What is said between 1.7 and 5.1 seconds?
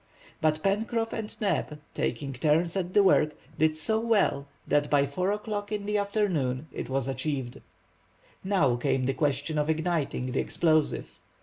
taking turns at the work, did so well, that by